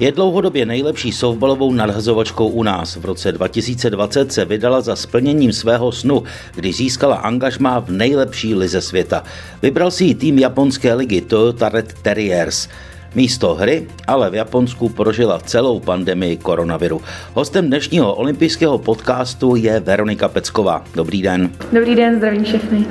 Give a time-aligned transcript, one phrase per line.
[0.00, 2.96] Je dlouhodobě nejlepší softbalovou nadhazovačkou u nás.
[2.96, 6.22] V roce 2020 se vydala za splněním svého snu,
[6.54, 9.24] kdy získala angažmá v nejlepší lize světa.
[9.62, 12.68] Vybral si ji tým japonské ligy Toyota Red Terriers.
[13.14, 17.00] Místo hry ale v Japonsku prožila celou pandemii koronaviru.
[17.34, 20.84] Hostem dnešního olympijského podcastu je Veronika Pecková.
[20.94, 21.50] Dobrý den.
[21.72, 22.86] Dobrý den, zdravím všechny.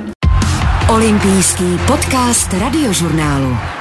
[0.90, 3.79] Olympijský podcast radiožurnálu.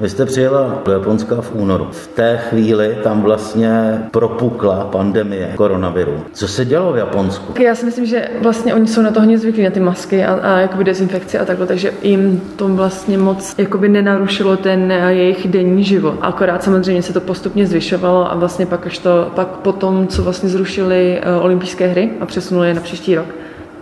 [0.00, 1.88] Vy jste přijela do Japonska v únoru.
[1.90, 6.24] V té chvíli tam vlastně propukla pandemie koronaviru.
[6.32, 7.62] Co se dělo v Japonsku?
[7.62, 10.34] Já si myslím, že vlastně oni jsou na to hodně zvyklí, na ty masky a,
[10.34, 15.84] a jakoby dezinfekci a takhle, takže jim to vlastně moc jakoby nenarušilo ten jejich denní
[15.84, 16.14] život.
[16.20, 20.48] Akorát samozřejmě se to postupně zvyšovalo a vlastně pak až to, pak potom, co vlastně
[20.48, 23.26] zrušili uh, olympijské hry a přesunuli je na příští rok,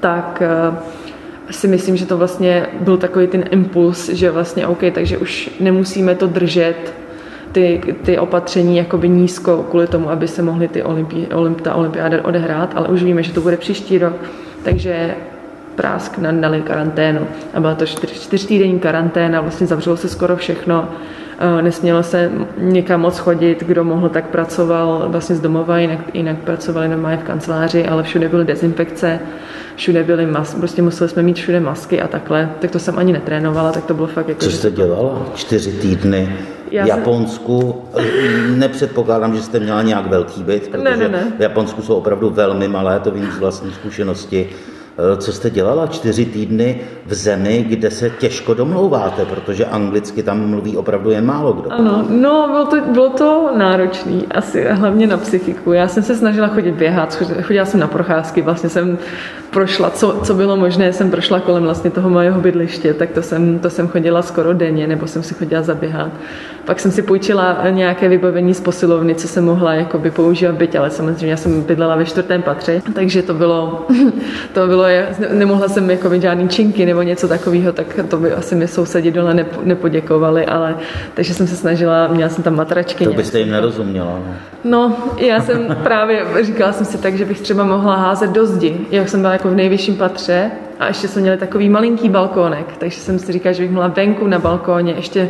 [0.01, 0.77] tak uh,
[1.51, 6.15] si myslím, že to vlastně byl takový ten impuls, že vlastně OK, takže už nemusíme
[6.15, 6.95] to držet,
[7.57, 12.25] ty, ty opatření jakoby nízko kvůli tomu, aby se mohly ty olympi, olymp, ta olympiáda
[12.25, 14.17] odehrát, ale už víme, že to bude příští rok,
[14.63, 15.15] takže
[15.75, 17.27] prásk dali karanténu.
[17.55, 20.89] A byla to čtyř, čtyřtýdenní karanténa, vlastně zavřelo se skoro všechno,
[21.61, 26.89] nesmělo se někam moc chodit, kdo mohl, tak pracoval vlastně z domova, jinak, jinak pracovali
[26.89, 29.21] normálně v kanceláři, ale všude byly dezinfekce,
[29.77, 33.13] všude byly masky, prostě museli jsme mít všude masky a takhle, tak to jsem ani
[33.13, 34.41] netrénovala, tak to bylo fakt jako...
[34.41, 35.27] Co jste dělala?
[35.35, 36.37] Čtyři týdny
[36.71, 37.83] Já v Japonsku?
[37.95, 38.59] Jsem...
[38.59, 41.33] Nepředpokládám, že jste měla nějak velký byt, protože ne, ne, ne.
[41.39, 44.49] v Japonsku jsou opravdu velmi malé, to vím z vlastní zkušenosti.
[44.99, 50.51] Eh, co jste dělala čtyři týdny v zemi, kde se těžko domlouváte, protože anglicky tam
[50.51, 51.73] mluví opravdu jen málo kdo.
[51.73, 55.73] Ano, no bylo to, bylo to náročné, asi hlavně na psychiku.
[55.73, 58.99] Já jsem se snažila chodit běhat, chodila jsem na procházky, vlastně jsem
[59.51, 63.59] prošla, co, co bylo možné, jsem prošla kolem vlastně toho mého bydliště, tak to jsem,
[63.59, 66.13] to jsem chodila skoro denně, nebo jsem si chodila zaběhat.
[66.65, 70.91] Pak jsem si půjčila nějaké vybavení z posilovny, co jsem mohla jakoby používat byť, ale
[70.91, 73.87] samozřejmě já jsem bydlela ve čtvrtém patře, takže to bylo,
[74.53, 74.86] to bylo,
[75.33, 79.47] nemohla jsem jako žádný činky nebo něco takového, tak to by asi mi sousedi dole
[79.63, 80.75] nepoděkovali, ale
[81.15, 83.05] takže jsem se snažila, měla jsem tam matračky.
[83.05, 84.21] To byste jim nerozuměla.
[84.25, 84.35] No.
[84.65, 88.81] no, já jsem právě, říkala jsem si tak, že bych třeba mohla házet do zdi,
[88.91, 93.01] jak jsem byla jako v nejvyšším patře a ještě jsme měli takový malinký balkónek, takže
[93.01, 95.29] jsem si říkala, že bych mohla venku na balkóně ještě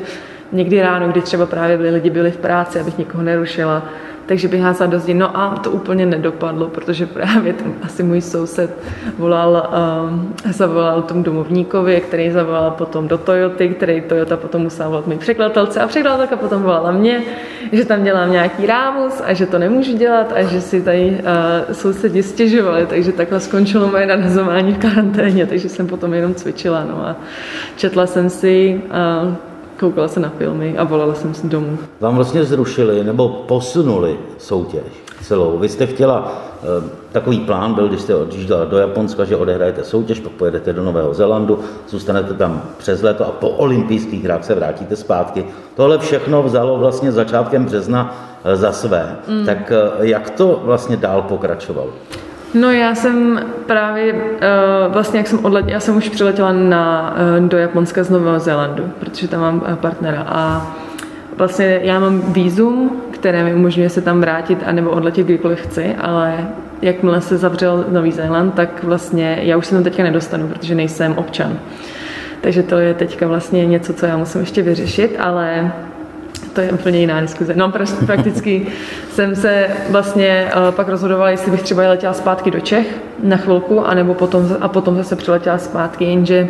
[0.53, 3.83] někdy ráno, kdy třeba právě byli lidi byli v práci, abych někoho nerušila,
[4.27, 5.15] takže bych házela do zdi.
[5.15, 8.71] No a to úplně nedopadlo, protože právě ten asi můj soused
[9.19, 9.71] volal,
[10.11, 15.19] um, zavolal tomu domovníkovi, který zavolal potom do Toyoty, který Toyota potom musela volat mý
[15.19, 15.81] překladatelce.
[15.81, 17.23] A překladatelka potom volala mě,
[17.73, 21.75] že tam dělám nějaký rámus a že to nemůžu dělat a že si tady uh,
[21.75, 26.85] sousedi stěžovali, takže takhle skončilo moje nadhazování v karanténě, takže jsem potom jenom cvičila.
[26.85, 27.17] No a
[27.77, 28.81] četla jsem si
[29.25, 29.35] uh,
[29.81, 31.79] koukala se na filmy a volala jsem si domů.
[32.01, 35.59] Vám vlastně zrušili nebo posunuli soutěž celou.
[35.59, 40.21] Vy jste chtěla, eh, takový plán byl, když jste odjížděla do Japonska, že odehrajete soutěž,
[40.21, 44.97] pak pojedete do Nového Zélandu, zůstanete tam přes léto a po olympijských hrách se vrátíte
[44.97, 45.45] zpátky.
[45.75, 49.17] Tohle všechno vzalo vlastně začátkem března eh, za své.
[49.29, 49.47] Mm.
[49.47, 51.91] Tak eh, jak to vlastně dál pokračovalo?
[52.61, 54.21] No já jsem právě, uh,
[54.89, 58.85] vlastně jak jsem odletěla, já jsem už přiletěla na, uh, do Japonska z Nového Zélandu,
[58.99, 60.75] protože tam mám uh, partnera a
[61.37, 66.49] vlastně já mám výzum, které mi umožňuje se tam vrátit anebo odletět kdykoliv chci, ale
[66.83, 71.13] jakmile se zavřel Nový Zéland, tak vlastně já už se tam teďka nedostanu, protože nejsem
[71.19, 71.59] občan.
[72.41, 75.73] Takže to je teďka vlastně něco, co já musím ještě vyřešit, ale
[76.57, 77.55] to je úplně jiná diskuze.
[77.57, 77.73] No
[78.07, 78.67] prakticky
[79.11, 83.87] jsem se vlastně uh, pak rozhodovala, jestli bych třeba letěla zpátky do Čech na chvilku,
[83.87, 86.49] anebo potom, a potom zase přiletěla zpátky, jenže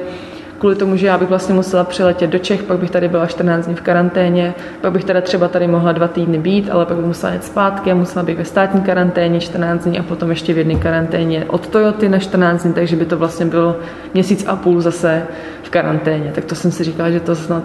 [0.58, 3.66] kvůli tomu, že já bych vlastně musela přiletět do Čech, pak bych tady byla 14
[3.66, 7.06] dní v karanténě, pak bych teda třeba tady mohla dva týdny být, ale pak bych
[7.06, 10.58] musela jít zpátky a musela bych ve státní karanténě 14 dní a potom ještě v
[10.58, 13.76] jedné karanténě od Toyoty na 14 dní, takže by to vlastně bylo
[14.14, 15.22] měsíc a půl zase
[15.62, 16.32] v karanténě.
[16.34, 17.64] Tak to jsem si říkala, že to snad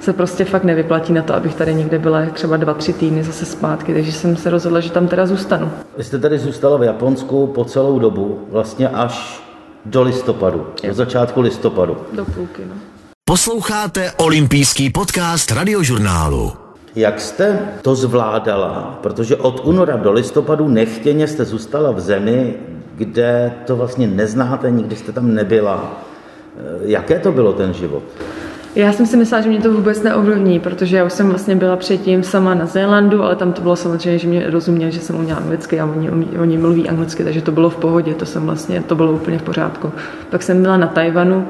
[0.00, 3.44] se prostě fakt nevyplatí na to, abych tady někde byla třeba dva, tři týdny zase
[3.44, 5.70] zpátky, takže jsem se rozhodla, že tam teda zůstanu.
[5.96, 9.47] Vy jste tady zůstala v Japonsku po celou dobu, vlastně až
[9.88, 11.96] do listopadu, do začátku listopadu.
[12.12, 12.74] Do půlky, no.
[13.24, 16.52] Posloucháte olympijský podcast radiožurnálu.
[16.96, 18.98] Jak jste to zvládala?
[19.02, 22.54] Protože od února do listopadu nechtěně jste zůstala v zemi,
[22.94, 25.92] kde to vlastně neznáte, nikdy jste tam nebyla.
[26.80, 28.02] Jaké to bylo ten život?
[28.78, 31.76] Já jsem si myslela, že mě to vůbec neovlivní, protože já už jsem vlastně byla
[31.76, 35.38] předtím sama na Zélandu, ale tam to bylo samozřejmě, že mě rozuměli, že jsem uměla
[35.38, 38.94] anglicky a oni, oni mluví anglicky, takže to bylo v pohodě, to jsem vlastně, to
[38.94, 39.92] bylo úplně v pořádku.
[40.30, 41.48] Pak jsem byla na Tajvanu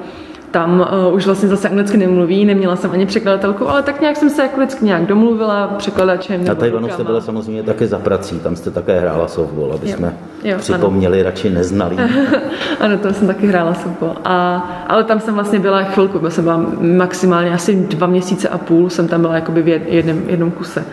[0.51, 4.31] tam uh, už vlastně zase anglicky nemluví, neměla jsem ani překladatelku, ale tak nějak jsem
[4.31, 6.45] se jako vždycky nějak domluvila překladačem.
[6.45, 9.97] Na Tajvanu jste byla samozřejmě také za prací, tam jste také hrála softball, aby Jo.
[9.97, 10.15] jsme
[10.45, 11.97] Jo, připomněli radši neznalý.
[12.81, 14.17] ano, tam jsem taky hrála softball.
[14.25, 14.57] A,
[14.89, 18.91] ale tam jsem vlastně byla chvilku, byla jsem byla maximálně asi dva měsíce a půl,
[18.91, 20.85] jsem tam byla jakoby v jed- jednom, jednom kuse.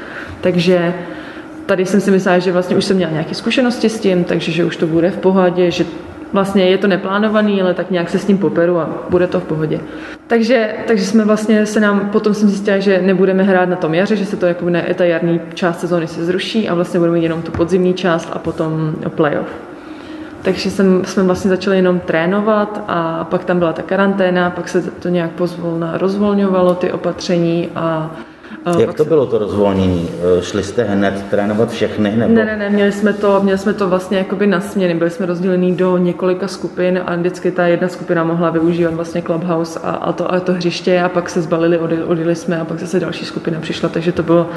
[0.42, 0.94] Takže
[1.66, 4.66] tady jsem si myslela, že vlastně už jsem měla nějaké zkušenosti s tím, takže že
[4.66, 5.86] už to bude v pohodě, že
[6.36, 9.44] vlastně je to neplánovaný, ale tak nějak se s tím poperu a bude to v
[9.44, 9.80] pohodě.
[10.28, 14.16] Takže, takže jsme vlastně se nám, potom jsem zjistila, že nebudeme hrát na tom jaře,
[14.16, 17.24] že se to jakoby na ta jarní část sezóny se zruší a vlastně budeme mít
[17.24, 19.48] jenom tu podzimní část a potom playoff.
[20.42, 24.82] Takže jsem, jsme vlastně začali jenom trénovat a pak tam byla ta karanténa, pak se
[24.82, 28.12] to nějak pozvolna rozvolňovalo ty opatření a
[28.80, 30.10] Jak to bylo to rozvolnění?
[30.40, 32.16] E, Šli jste hned trénovat všechny?
[32.16, 32.34] Nebo?
[32.34, 35.26] Ne, ne, ne, měli jsme to, měli jsme to vlastně jakoby na směny, byli jsme
[35.26, 40.14] rozdělení do několika skupin a vždycky ta jedna skupina mohla využívat vlastně Clubhouse a, a,
[40.14, 43.60] to, a to hřiště a pak se zbalili, odjeli, jsme a pak zase další skupina
[43.60, 44.50] přišla, takže to bylo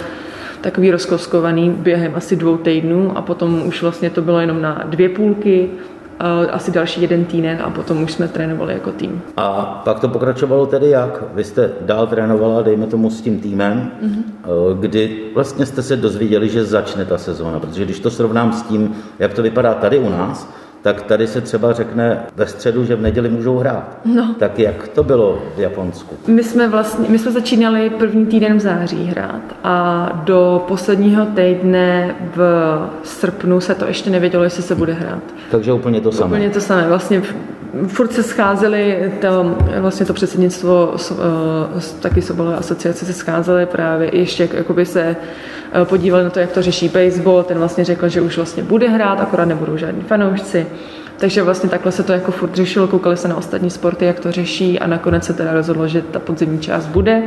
[0.60, 5.08] takový rozkoskovaný během asi dvou týdnů a potom už vlastně to bylo jenom na dvě
[5.08, 5.70] půlky,
[6.50, 9.22] asi další jeden týden a potom už jsme trénovali jako tým.
[9.36, 9.50] A
[9.84, 11.24] pak to pokračovalo tedy jak?
[11.34, 14.10] Vy jste dál trénovala, dejme tomu, s tím týmem, Mhm.
[14.10, 14.78] mm-hmm.
[14.80, 18.94] kdy vlastně jste se dozvěděli, že začne ta sezóna, protože když to srovnám s tím,
[19.18, 20.50] jak to vypadá tady u nás,
[20.82, 23.98] tak tady se třeba řekne ve středu, že v neděli můžou hrát.
[24.04, 24.34] No.
[24.38, 26.16] Tak jak to bylo v Japonsku?
[26.26, 32.14] My jsme vlastně, my jsme začínali první týden v září hrát a do posledního týdne
[32.36, 32.40] v
[33.02, 35.22] srpnu se to ještě nevědělo, jestli se bude hrát.
[35.50, 36.36] Takže úplně to samé.
[36.36, 36.88] Úplně to samé.
[36.88, 37.22] Vlastně
[37.86, 44.42] furt se scházeli, to, vlastně to předsednictvo eh, taky sobolové asociace se scházely právě ještě
[44.42, 45.16] jak- jakoby se
[45.72, 47.42] eh, podívali na to, jak to řeší baseball.
[47.42, 50.66] Ten vlastně řekl, že už vlastně bude hrát, akorát nebudou žádní fanoušci.
[51.18, 54.32] Takže vlastně takhle se to jako furt řešilo, koukali se na ostatní sporty, jak to
[54.32, 57.22] řeší a nakonec se teda rozhodlo, že ta podzimní část bude,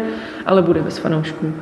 [0.45, 1.53] ale bude bez fanoušků.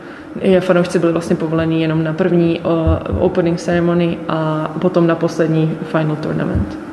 [0.59, 6.15] Fanoušci byli vlastně povolení jenom na první uh, opening ceremony a potom na poslední final
[6.15, 6.88] tournament.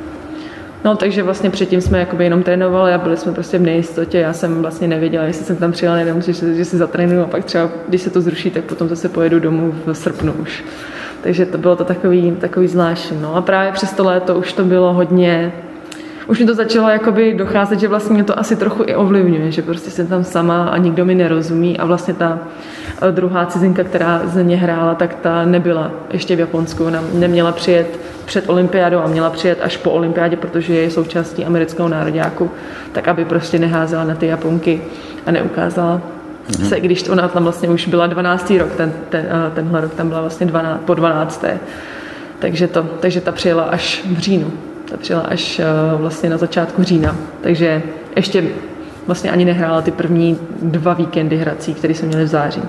[0.86, 4.18] No, takže vlastně předtím jsme jakoby jenom trénovali a byli jsme prostě v nejistotě.
[4.18, 7.44] Já jsem vlastně nevěděla, jestli jsem tam přijela, nevím, že, že si zatrénuju a pak
[7.44, 10.64] třeba, když se to zruší, tak potom zase pojedu domů v srpnu už.
[11.22, 13.18] Takže to bylo to takový, takový zvláštní.
[13.20, 15.52] No a právě přes to léto už to bylo hodně,
[16.26, 19.62] už mi to začalo jakoby docházet, že vlastně mě to asi trochu i ovlivňuje, že
[19.62, 22.38] prostě jsem tam sama a nikdo mi nerozumí a vlastně ta
[23.02, 27.52] eh, druhá cizinka, která ze mě hrála, tak ta nebyla ještě v Japonsku, ona neměla
[27.52, 32.50] přijet před olympiádou a měla přijet až po olympiádě, protože je součástí amerického nároďáku,
[32.92, 34.82] tak aby prostě neházela na ty Japonky
[35.26, 36.00] a neukázala
[36.68, 38.50] se, i když ona tam vlastně už byla 12.
[38.58, 41.44] rok, ten, ten, eh, tenhle rok tam byla vlastně 12, po 12.
[42.38, 44.52] Takže, to, takže ta přijela až v říjnu.
[45.00, 45.64] Přijela až eh,
[45.96, 47.16] vlastně na začátku října.
[47.40, 47.82] Takže
[48.16, 48.44] ještě
[49.06, 52.62] vlastně ani nehrála ty první dva víkendy hrací, které jsme měli v září.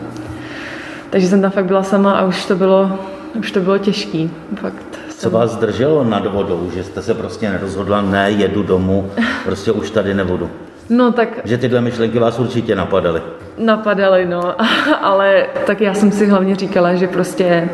[1.09, 2.99] Takže jsem tam fakt byla sama a už to bylo,
[3.39, 4.31] už to bylo těžký.
[4.55, 4.99] Fakt.
[5.17, 9.11] Co vás zdrželo nad vodou, že jste se prostě nerozhodla, ne, jedu domů,
[9.45, 10.49] prostě už tady nebudu.
[10.89, 13.21] No tak Že tyhle myšlenky vás určitě napadaly.
[13.57, 14.55] napadaly, no,
[15.01, 17.69] ale tak já jsem si hlavně říkala, že prostě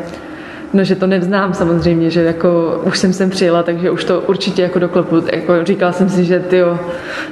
[0.74, 4.62] No, že to nevznám samozřejmě, že jako už jsem sem přijela, takže už to určitě
[4.62, 5.22] jako doklepu.
[5.32, 6.62] Jako říkala jsem si, že ty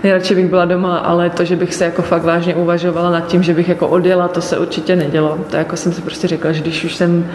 [0.02, 3.42] nejradši bych byla doma, ale to, že bych se jako fakt vážně uvažovala nad tím,
[3.42, 5.38] že bych jako odjela, to se určitě nedělo.
[5.50, 7.26] To jako jsem si prostě řekla, že když už jsem,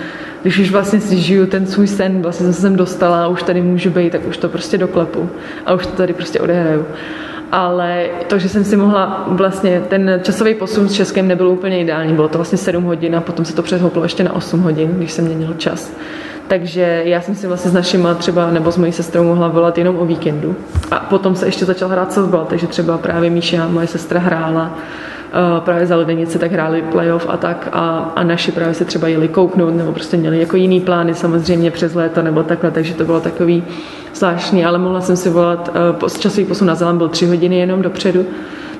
[0.41, 3.43] když už vlastně si žiju ten svůj sen, vlastně jsem se sem dostala a už
[3.43, 5.29] tady můžu být, tak už to prostě doklepu
[5.65, 6.85] a už to tady prostě odehraju
[7.51, 12.13] ale to, že jsem si mohla vlastně, ten časový posun s Českem nebyl úplně ideální,
[12.13, 15.11] bylo to vlastně 7 hodin a potom se to přehouplo ještě na 8 hodin, když
[15.11, 15.91] jsem měnil čas.
[16.47, 19.99] Takže já jsem si vlastně s našima třeba nebo s mojí sestrou mohla volat jenom
[19.99, 20.55] o víkendu.
[20.91, 24.77] A potom se ještě začal hrát softball, takže třeba právě Míša, moje sestra hrála
[25.59, 29.27] právě za Ledenice, tak hráli playoff a tak a, a naši právě se třeba jeli
[29.27, 33.19] kouknout nebo prostě měli jako jiný plány samozřejmě přes léto nebo takhle, takže to bylo
[33.19, 33.63] takový
[34.13, 37.81] zvláštní, ale mohla jsem si volat, uh, časový posun na Zeland byl tři hodiny jenom
[37.81, 38.25] dopředu,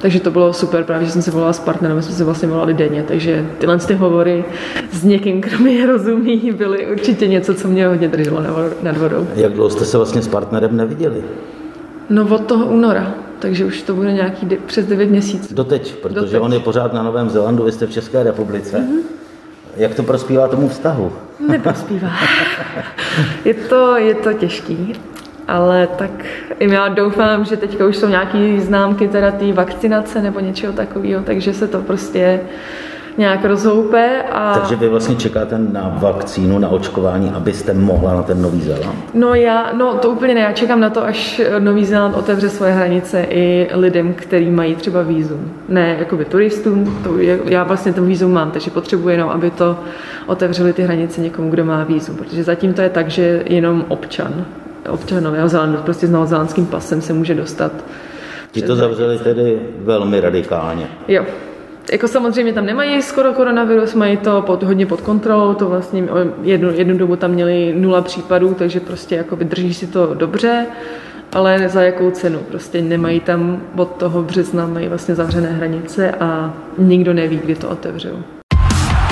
[0.02, 2.48] takže to bylo super, právě že jsem si volala s partnerem, my jsme si vlastně
[2.48, 4.46] volali denně, takže tyhle ty hovory
[4.92, 8.42] s někým, kdo mi rozumí, byly určitě něco, co mě hodně drželo
[8.84, 9.28] nad vodou.
[9.36, 11.24] Jak dlouho jste se vlastně s partnerem neviděli?
[12.10, 15.54] No od toho února, takže už to bude nějaký de- přes 9 měsíců.
[15.56, 16.42] Doteď, protože Doteď.
[16.42, 18.78] on je pořád na Novém Zélandu, vy jste v České republice.
[18.78, 19.00] Mm-hmm.
[19.78, 21.12] Jak to prospívá tomu vztahu?
[21.48, 22.10] Neprospívá.
[23.46, 24.94] je, to, je to těžký,
[25.48, 26.12] ale tak
[26.60, 31.54] já doufám, že teďka už jsou nějaké známky teda té vakcinace nebo něčeho takového, takže
[31.54, 32.40] se to prostě
[33.18, 34.24] nějak rozhoupe.
[34.32, 34.54] A...
[34.60, 38.96] Takže vy vlastně čekáte na vakcínu, na očkování, abyste mohla na ten Nový Zéland?
[39.14, 42.72] No já, no to úplně ne, já čekám na to, až Nový Zéland otevře svoje
[42.72, 45.52] hranice i lidem, kteří mají třeba vízum.
[45.70, 49.78] Ne jakoby turistům, to je, já vlastně ten vízum mám, takže potřebuji jenom, aby to
[50.26, 54.46] otevřeli ty hranice někomu, kdo má vízum, protože zatím to je tak, že jenom občan,
[54.90, 57.72] občan Nového Zélandu, prostě s novozélandským pasem se může dostat.
[58.52, 60.88] Ti to zavřeli tedy velmi radikálně.
[61.08, 61.24] Jo,
[61.92, 66.08] jako samozřejmě tam nemají skoro koronavirus, mají to pod, hodně pod kontrolou, to vlastně
[66.42, 70.66] jednu, jednu dobu tam měli nula případů, takže prostě jako vydrží si to dobře,
[71.34, 76.54] ale za jakou cenu, prostě nemají tam od toho března, mají vlastně zavřené hranice a
[76.78, 78.18] nikdo neví, kdy to otevřou.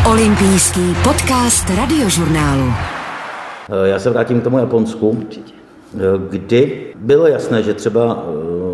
[0.10, 2.74] Olympijský podcast radiožurnálu.
[3.70, 5.10] Eh, já se vrátím k tomu Japonsku.
[5.10, 5.54] Určitě.
[5.96, 8.65] Eh, kdy bylo jasné, že třeba eh,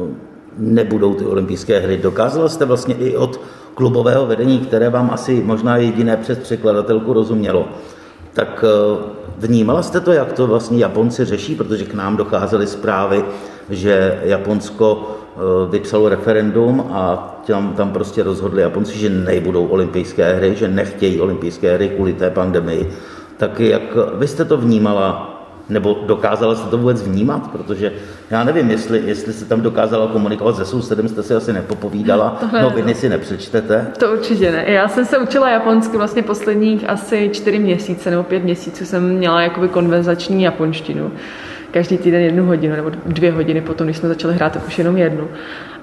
[0.57, 1.97] nebudou ty olympijské hry.
[1.97, 3.39] Dokázala jste vlastně i od
[3.73, 7.65] klubového vedení, které vám asi možná jediné přes překladatelku rozumělo,
[8.33, 8.65] tak
[9.37, 13.23] vnímala jste to, jak to vlastně Japonci řeší, protože k nám docházely zprávy,
[13.69, 15.17] že Japonsko
[15.69, 21.73] vypsalo referendum a tam, tam prostě rozhodli Japonci, že nebudou olympijské hry, že nechtějí olympijské
[21.73, 22.91] hry kvůli té pandemii.
[23.37, 23.81] Tak jak
[24.13, 25.30] vy jste to vnímala,
[25.71, 27.93] nebo dokázala jste to vůbec vnímat, protože
[28.29, 32.61] já nevím, jestli, jestli jste tam dokázala komunikovat se sousedem, jste si asi nepopovídala, no,
[32.61, 33.87] noviny si nepřečtete.
[33.99, 34.63] To určitě ne.
[34.67, 39.41] Já jsem se učila japonsky vlastně posledních asi čtyři měsíce nebo pět měsíců jsem měla
[39.41, 41.11] jakoby konverzační japonštinu.
[41.71, 44.97] Každý týden jednu hodinu nebo dvě hodiny potom, když jsme začali hrát, tak už jenom
[44.97, 45.27] jednu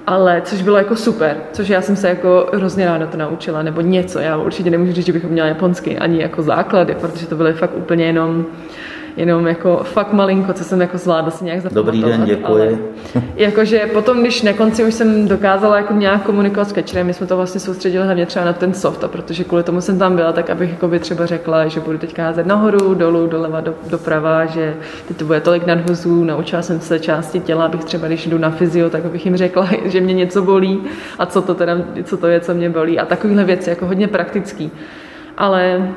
[0.08, 3.80] ale což bylo jako super, což já jsem se jako hrozně ráda to naučila, nebo
[3.80, 7.52] něco, já určitě nemůžu říct, že bychom měla japonsky, ani jako základy, protože to byly
[7.52, 8.46] fakt úplně jenom
[9.18, 11.94] jenom jako fakt malinko, co jsem jako zvládla si nějak zapamatovat.
[11.94, 12.46] Dobrý den, děkuji.
[12.46, 12.78] Ale
[13.36, 17.26] jakože potom, když na konci už jsem dokázala jako nějak komunikovat s catcherem, my jsme
[17.26, 20.32] to vlastně soustředili hlavně třeba na ten soft, a protože kvůli tomu jsem tam byla,
[20.32, 24.46] tak abych jako by třeba řekla, že budu teď házet nahoru, dolů, doleva, do, doprava,
[24.46, 24.74] že
[25.08, 28.50] teď to bude tolik nadhozů, naučila jsem se části těla, abych třeba, když jdu na
[28.50, 30.80] fyzio, tak abych jim řekla, že mě něco bolí
[31.18, 34.08] a co to teda, co to je, co mě bolí a takovéhle věci, jako hodně
[34.08, 34.70] praktický.
[35.36, 35.88] Ale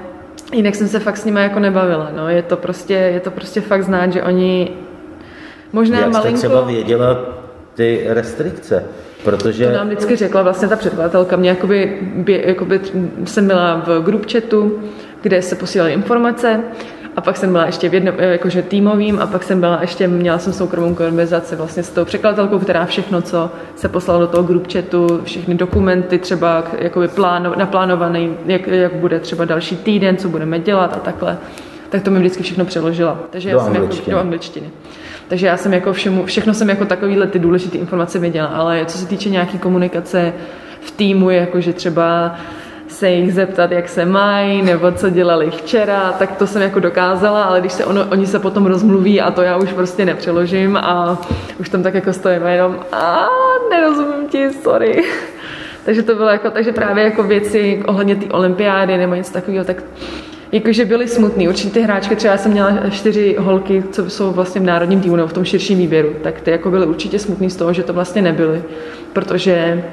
[0.52, 2.12] jinak jsem se fakt s nimi jako nebavila.
[2.16, 2.30] No.
[2.30, 4.72] Je, to prostě, je to prostě fakt znát, že oni
[5.74, 6.38] možná Jak malinko...
[6.40, 7.26] třeba věděla
[7.74, 8.84] ty restrikce?
[9.24, 9.66] Protože...
[9.68, 11.36] To nám vždycky řekla vlastně ta předkladatelka.
[11.36, 12.82] Mě jakoby, jakoby
[13.26, 14.80] jsem byla v group chatu,
[15.22, 16.64] kde se posílaly informace
[17.16, 20.40] a pak jsem byla ještě v jednom, jakože týmovým a pak jsem byla ještě, měla
[20.40, 24.74] jsem soukromou konverzaci vlastně s tou překladatelkou, která všechno, co se poslala do toho group
[24.74, 30.60] chatu, všechny dokumenty třeba jakoby pláno, naplánovaný, jak, jak bude třeba další týden, co budeme
[30.60, 31.38] dělat a takhle,
[31.90, 33.20] tak to mi vždycky všechno přeložila.
[33.30, 34.70] Takže do já jsem jako do angličtiny.
[35.28, 38.98] Takže já jsem jako všemu, všechno jsem jako takovýhle ty důležité informace věděla, ale co
[38.98, 40.34] se týče nějaký komunikace
[40.82, 42.36] v týmu, jakože třeba
[42.92, 47.44] se jich zeptat, jak se mají, nebo co dělali včera, tak to jsem jako dokázala,
[47.44, 51.22] ale když se ono, oni se potom rozmluví a to já už prostě nepřeložím a
[51.60, 53.28] už tam tak jako stojím jenom a
[53.70, 55.04] nerozumím ti, sorry.
[55.86, 59.84] takže to bylo jako, takže právě jako věci ohledně té olympiády nebo něco takového, tak
[60.52, 61.48] jakože byly smutný.
[61.48, 65.28] Určitě ty hráčky, třeba jsem měla čtyři holky, co jsou vlastně v národním týmu nebo
[65.28, 68.22] v tom širším výběru, tak ty jako byly určitě smutný z toho, že to vlastně
[68.22, 68.64] nebyly,
[69.14, 69.84] protože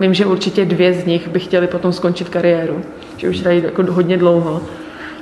[0.00, 2.82] Vím, že určitě dvě z nich by chtěli potom skončit kariéru,
[3.16, 4.62] že už tady jako hodně dlouho.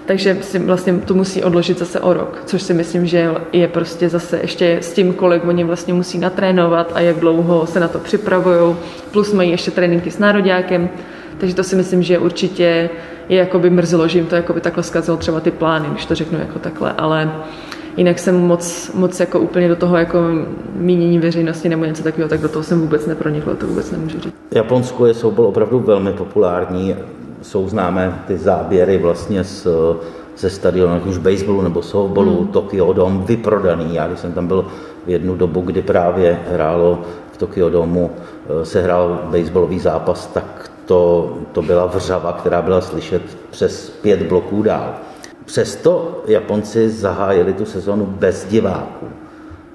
[0.07, 4.09] Takže si vlastně to musí odložit zase o rok, což si myslím, že je prostě
[4.09, 7.99] zase ještě s tím, kolik oni vlastně musí natrénovat a jak dlouho se na to
[7.99, 8.77] připravují,
[9.11, 10.89] plus mají ještě tréninky s nároďákem,
[11.39, 12.91] takže to si myslím, že určitě
[13.29, 16.07] je jako by mrzelo, že jim to jako by takhle zkazilo třeba ty plány, když
[16.07, 17.33] to řeknu jako takhle, ale
[17.97, 20.19] jinak jsem moc, moc jako úplně do toho jako
[20.75, 24.35] mínění veřejnosti nebo něco takového, tak do toho jsem vůbec nepronikla, to vůbec nemůžu říct.
[24.51, 26.97] Japonsko je soubol opravdu velmi populární,
[27.43, 29.67] jsou známé ty záběry vlastně z,
[30.37, 32.49] ze stadionu, už baseballu nebo softballu, hmm.
[32.49, 33.95] Tokyo Dome, vyprodaný.
[33.95, 34.67] Já když jsem tam byl
[35.07, 40.71] v jednu dobu, kdy právě hrálo v Tokyo Domu, eh, se hrál baseballový zápas, tak
[40.87, 44.95] to, to byla vřava, která byla slyšet přes pět bloků dál.
[45.45, 49.07] Přesto Japonci zahájili tu sezonu bez diváků.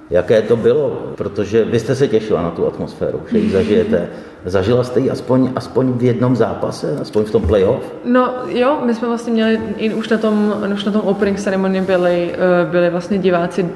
[0.09, 1.01] Jaké to bylo?
[1.15, 4.09] Protože vy jste se těšila na tu atmosféru, že ji zažijete.
[4.45, 7.93] Zažila jste ji aspoň, aspoň v jednom zápase, aspoň v tom playoff?
[8.05, 11.81] No jo, my jsme vlastně měli, i už na tom, už na tom opening ceremony
[11.81, 13.69] byli, eh, byli vlastně diváci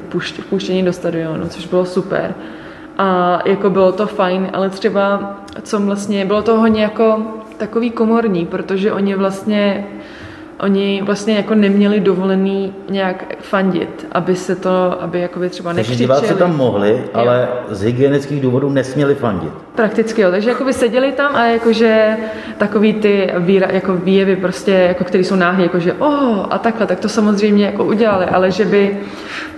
[0.49, 2.33] puštění do stadionu, což bylo super.
[2.97, 7.21] A jako bylo to fajn, ale třeba, co vlastně, bylo to hodně jako
[7.57, 9.87] takový komorní, protože oni vlastně
[10.63, 16.21] oni vlastně jako neměli dovolený nějak fandit, aby se to, aby jakoby třeba Takže nekřičeli.
[16.21, 19.51] diváci tam mohli, ale z hygienických důvodů nesměli fandit.
[19.75, 22.17] Prakticky jo, takže jakoby seděli tam a jakože
[22.57, 26.99] takový ty výra, jako výjevy prostě, jako který jsou náhy, jakože oh, a takhle, tak
[26.99, 28.97] to samozřejmě jako udělali, ale že by,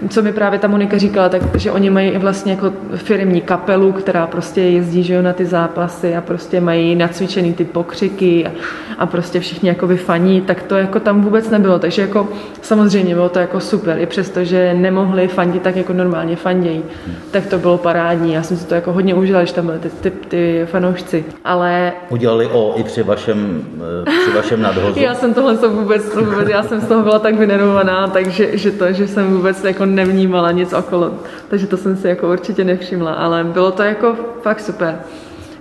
[0.10, 4.28] co mi právě ta Monika říkala, tak že oni mají vlastně jako firmní kapelu, která
[4.28, 8.52] prostě jezdí že jo, na ty zápasy a prostě mají nacvičený ty pokřiky a,
[8.98, 12.28] a prostě všichni jakoby faní, tak to jako tam vůbec nebylo, takže jako
[12.62, 16.84] samozřejmě bylo to jako super, i přesto, že nemohli fandit tak jako normálně fandějí,
[17.32, 19.90] tak to bylo parádní, já jsem si to jako hodně užila, že tam byly ty,
[19.90, 23.64] ty, ty fanoušci, ale Udělali o i při vašem,
[24.02, 25.00] eh, při vašem nadhozu.
[25.00, 28.72] já jsem tohle to vůbec, vůbec, já jsem z toho byla tak vynervovaná, takže že
[28.72, 31.12] to, že jsem vůbec jako nevnímala nic okolo,
[31.50, 35.00] takže to jsem si jako určitě nevšimla, ale bylo to jako fakt super,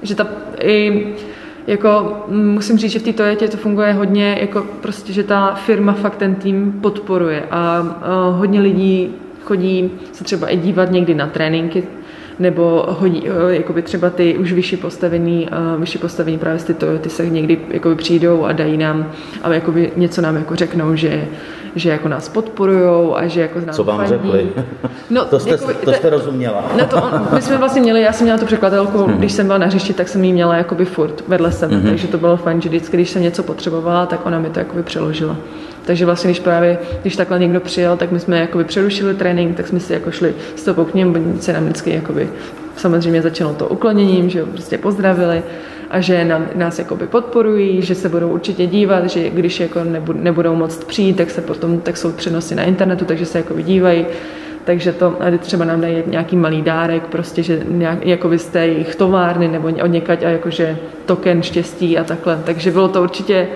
[0.03, 0.27] že ta
[0.61, 1.07] i
[1.67, 5.55] jako mm, musím říct, že v té Toyotě to funguje hodně, jako prostě, že ta
[5.55, 7.45] firma fakt ten tým podporuje.
[7.51, 11.85] A, a hodně lidí chodí se třeba i dívat někdy na tréninky,
[12.39, 16.75] nebo hodí, eh, jakoby třeba ty už vyšší postavení, eh, vyšší postavení právě z ty
[16.75, 19.11] Toyoty se někdy jakoby přijdou a dají nám,
[19.43, 21.25] a jakoby něco nám jako řeknou, že,
[21.75, 24.13] že jako nás podporujou a že jako nám Co vám fandí.
[24.13, 24.49] řekli?
[25.11, 26.65] No, to, jste, jakoby- to jste rozuměla.
[26.79, 29.59] No to on, my jsme vlastně měli, já jsem měla tu překladatelku, když jsem byla
[29.59, 32.69] na hřišti, tak jsem ji měla jakoby furt vedle sebe, takže to bylo fajn, že
[32.69, 35.37] vždycky, když jsem něco potřebovala, tak ona mi to jakoby přeložila.
[35.87, 39.69] Takže vlastně, když právě, když takhle někdo přijel, tak my jsme jakoby přerušili trénink, tak
[39.69, 42.29] jsme si jako šli stopou k oni se nám vždycky jakoby,
[42.77, 45.43] samozřejmě začalo to ukloněním, že jo, prostě pozdravili
[45.91, 50.23] a že nám, nás jakoby podporují, že se budou určitě dívat, že když jako nebu-
[50.23, 54.07] nebudou moct přijít, tak se potom, tak jsou přenosy na internetu, takže se jakoby dívají,
[54.65, 58.67] takže to, a třeba nám dají nějaký malý dárek, prostě, že nějak, jako vy jste
[58.67, 62.41] jejich továrny nebo od někať a jakože token štěstí a takhle.
[62.45, 63.49] Takže bylo to určitě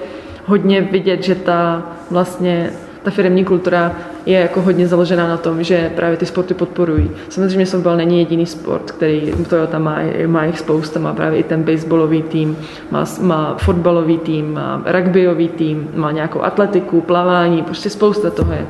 [0.49, 2.71] hodně vidět, že ta vlastně
[3.03, 3.93] ta firmní kultura
[4.27, 7.11] je jako hodně založená na tom, že právě ty sporty podporují.
[7.29, 11.63] Samozřejmě softball není jediný sport, který Toyota má, má jich spousta, má právě i ten
[11.63, 12.57] baseballový tým,
[12.91, 18.67] má, má fotbalový tým, má rugbyový tým, má nějakou atletiku, plavání, prostě spousta toho je.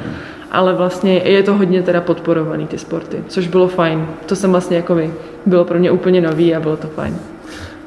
[0.52, 4.06] Ale vlastně je to hodně teda podporovaný ty sporty, což bylo fajn.
[4.26, 5.10] To jsem vlastně jako vy,
[5.46, 7.16] bylo pro mě úplně nový a bylo to fajn.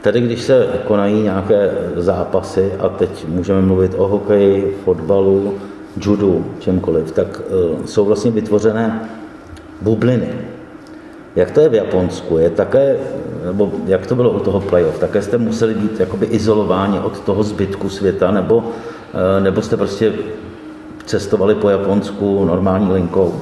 [0.01, 5.53] Tady, když se konají nějaké zápasy, a teď můžeme mluvit o hokeji, fotbalu,
[6.05, 9.10] judu, čemkoliv, tak uh, jsou vlastně vytvořené
[9.81, 10.29] bubliny.
[11.35, 12.37] Jak to je v Japonsku?
[12.37, 12.98] Je také,
[13.46, 15.00] nebo jak to bylo u toho playoff?
[15.00, 18.64] Také jste museli být jakoby izolováni od toho zbytku světa, nebo, uh,
[19.40, 20.14] nebo jste prostě
[21.05, 23.33] cestovali po Japonsku normální linkou?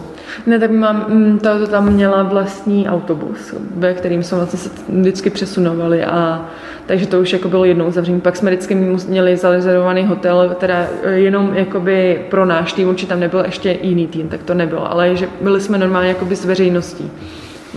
[0.48, 4.70] Ne, tak mám, mm, to, to tam měla vlastní autobus, ve kterým jsme vlastně se
[4.90, 6.46] vždycky přesunovali a
[6.86, 8.22] takže to už jako bylo jednou zavření.
[8.22, 8.76] Pak jsme vždycky
[9.08, 14.08] měli zarezervovaný hotel, teda eh, jenom jakoby pro náš tým, určitě tam nebyl ještě jiný
[14.08, 17.12] tým, tak to nebylo, ale že byli jsme normálně jakoby s veřejností.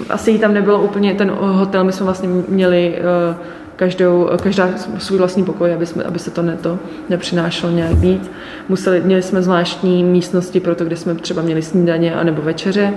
[0.08, 3.36] Asi tam nebylo úplně ten hotel, my jsme vlastně měli eh,
[3.76, 8.30] každou, každá svůj vlastní pokoj, aby, jsme, aby se to, ne, to nepřinášelo nějak víc.
[8.68, 12.94] Museli, měli jsme zvláštní místnosti pro to, kde jsme třeba měli snídaně anebo večeře.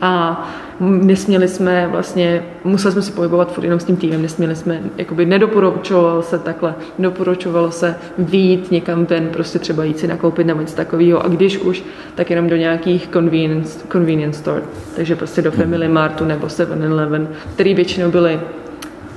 [0.00, 0.44] A
[0.80, 5.26] nesměli jsme vlastně, museli jsme se pohybovat furt jenom s tím týmem, nesměli jsme, jakoby
[5.26, 10.76] nedoporučovalo se takhle, nedoporučovalo se výjít někam ven, prostě třeba jít si nakoupit nebo něco
[10.76, 11.24] takového.
[11.24, 11.82] A když už,
[12.14, 14.62] tak jenom do nějakých convenience, convenience store,
[14.96, 18.40] takže prostě do Family Martu nebo 7-Eleven, který většinou byly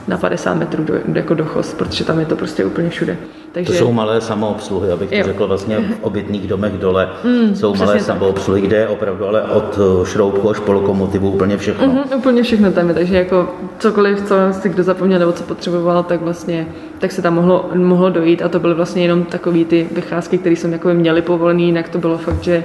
[0.08, 3.18] na 50 metrů do, jako dochos, protože tam je to prostě úplně všude.
[3.52, 7.10] Takže To jsou malé samoobsluhy, abych to řekl vlastně v obytných domech dole.
[7.24, 8.02] Mm, jsou malé tak.
[8.02, 11.88] samoobsluhy, kde je opravdu ale od eh, šroubku až po lokomotivu úplně všechno.
[11.88, 16.04] Mhm, úplně všechno tam je, takže jako cokoliv, co si kdo zapomněl nebo co potřeboval,
[16.04, 16.68] tak vlastně
[17.00, 20.56] tak se tam mohlo, mohlo dojít a to byly vlastně jenom takový ty vycházky, které
[20.56, 22.64] jsem jako měli povolený, jinak to bylo fakt, že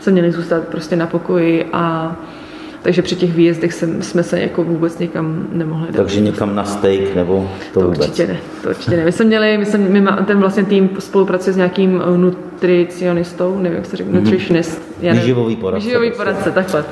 [0.00, 2.16] jsme měli zůstat prostě na pokoji a
[2.82, 5.96] takže při těch výjezdech jsem, jsme se jako vůbec nikam nemohli dát.
[5.96, 7.98] Takže někam na steak nebo to, To vůbec.
[8.00, 9.04] určitě ne, to určitě ne.
[9.04, 13.58] My jsme měli, my jsme, my má, ten vlastně tým spolupracuje s nějakým eh, nutricionistou,
[13.58, 14.82] nevím, jak se říká, nutritionist.
[15.00, 15.20] já nevím.
[15.20, 16.24] Výživový poradce Výživový prostě.
[16.24, 16.84] poradce, takhle.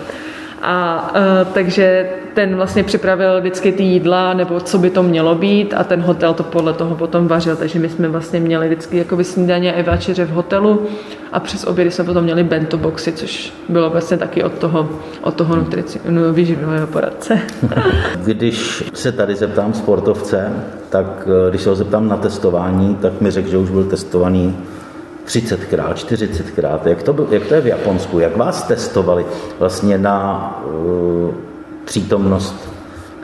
[0.62, 5.74] A uh, takže ten vlastně připravil vždycky ty jídla, nebo co by to mělo být
[5.74, 9.24] a ten hotel to podle toho potom vařil, takže my jsme vlastně měli vždycky jako
[9.24, 10.86] snídaně i večeře v hotelu
[11.32, 14.88] a přes obědy jsme potom měli bento boxy, což bylo vlastně taky od toho,
[15.22, 17.38] od toho nutrici, no, výživového poradce.
[18.24, 20.52] Když se tady zeptám sportovce,
[20.90, 24.56] tak eh, když se ho zeptám na testování, tak mi řekl, že už byl testovaný
[25.30, 26.80] 30krát, 40krát.
[26.84, 28.18] Jak to, jak to je v Japonsku?
[28.18, 29.26] Jak vás testovali
[29.58, 31.34] vlastně na uh,
[31.84, 32.70] přítomnost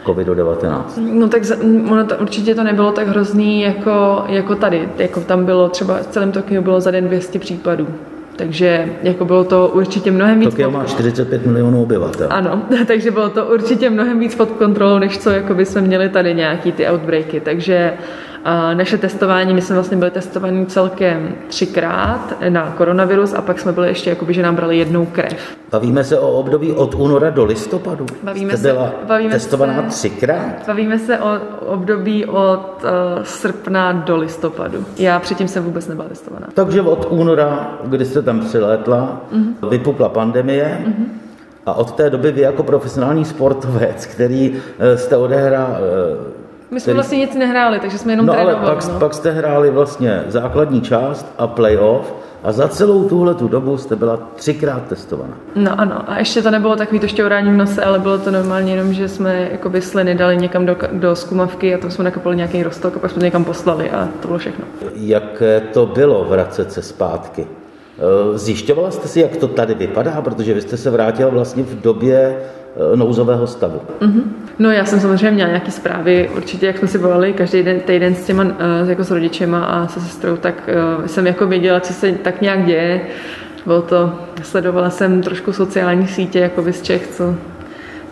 [0.05, 0.83] COVID-19?
[0.97, 1.43] No tak
[1.91, 4.89] ono to, určitě to nebylo tak hrozný jako, jako tady.
[4.99, 7.89] Jako tam bylo třeba v celém Tokiu bylo za den 200 případů.
[8.37, 10.51] Takže jako bylo to určitě mnohem víc...
[10.51, 12.27] Tokio má 45 milionů obyvatel.
[12.31, 16.09] Ano, takže bylo to určitě mnohem víc pod kontrolou, než co jako by jsme měli
[16.09, 17.41] tady nějaký ty outbreaky.
[17.41, 17.93] Takže
[18.36, 18.36] a
[18.75, 23.89] naše testování, my jsme vlastně byli testovaní celkem třikrát na koronavirus a pak jsme byli
[23.89, 25.57] ještě, jakoby, že nám brali jednou krev.
[25.73, 28.07] Bavíme se o období od února do listopadu?
[28.23, 30.67] Bavíme Jste byla se, bavíme testovaná se, třikrát?
[30.67, 34.85] Bavíme se o období od uh, srpna do listopadu.
[34.99, 36.47] Já předtím jsem vůbec nebyla testovaná.
[36.55, 39.69] Takže od února, kdy jste tam přilétla, mm-hmm.
[39.69, 41.07] vypukla pandemie, mm-hmm.
[41.67, 46.36] A od té doby vy jako profesionální sportovec, který eh, jste odehrál eh,
[46.71, 46.95] my jsme který...
[46.95, 48.67] vlastně nic nehráli, takže jsme jenom no, trénovali.
[48.67, 48.99] Ale pak, no.
[48.99, 53.97] pak jste hráli vlastně základní část a playoff a za celou tuhle tu dobu jste
[53.97, 55.37] byla třikrát testovaná.
[55.55, 58.73] No ano, a ještě to nebylo takový to šťourání v nose, ale bylo to normálně
[58.73, 62.63] jenom, že jsme jako sliny dali někam do, do skumavky a tam jsme nakopali nějaký
[62.63, 64.65] rostok a pak jsme to někam poslali a to bylo všechno.
[64.95, 67.47] Jak to bylo vracet se zpátky?
[67.99, 71.81] Eh, zjišťovala jste si, jak to tady vypadá, protože vy jste se vrátila vlastně v
[71.81, 72.37] době
[72.95, 73.81] nouzového stavu.
[74.01, 74.23] Mm-hmm.
[74.59, 78.15] No já jsem samozřejmě měla nějaké zprávy, určitě jak jsme si volali každý den, týden
[78.15, 80.69] s těma, eh, jako s rodičema a se sestrou, tak
[81.07, 83.01] jsem jako věděla, co se tak nějak děje.
[83.67, 84.13] Bylo to,
[84.43, 87.35] sledovala jsem trošku sociální sítě, jako z Čech, co,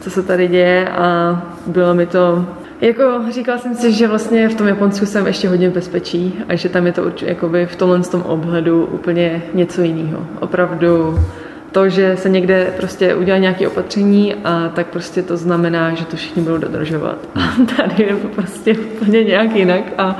[0.00, 2.46] co se tady děje a bylo mi to
[2.80, 6.54] jako říkala jsem si, že vlastně v tom Japonsku jsem ještě hodně v bezpečí a
[6.54, 10.26] že tam je to jakoby v tomhle tom obhledu úplně něco jiného.
[10.40, 11.18] Opravdu
[11.74, 16.16] to, že se někde prostě udělá nějaké opatření a tak prostě to znamená, že to
[16.16, 17.18] všichni budou dodržovat.
[17.34, 17.40] A
[17.76, 20.18] tady je to prostě úplně nějak jinak a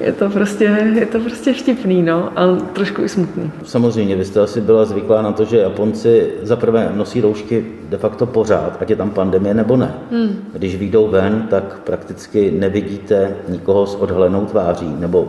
[0.00, 3.50] je to prostě, je to prostě vtipný, no, ale trošku i smutný.
[3.64, 7.96] Samozřejmě, vy jste asi byla zvyklá na to, že Japonci za prvé nosí roušky de
[7.96, 9.94] facto pořád, ať je tam pandemie nebo ne.
[10.10, 10.44] Hmm.
[10.52, 15.28] Když vyjdou ven, tak prakticky nevidíte nikoho s odhalenou tváří, nebo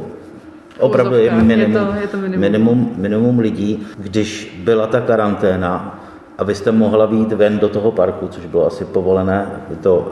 [0.80, 2.42] opravdu je minimum, je to, je to minimum.
[2.42, 3.88] Minimum, minimum lidí.
[3.98, 6.00] Když byla ta karanténa,
[6.38, 10.12] a vy jste mohla výjít ven do toho parku, což bylo asi povolené, je to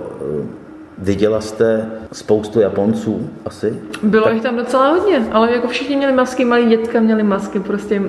[0.98, 3.80] Viděla jste spoustu Japonců asi?
[4.04, 4.34] Bylo tak...
[4.34, 8.02] jich tam docela hodně, ale jako všichni měli masky, malí dětka měli masky, prostě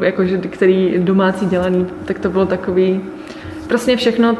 [0.00, 3.00] jakože, který domácí dělaný, tak to bylo takový,
[3.68, 4.36] prostě všechno,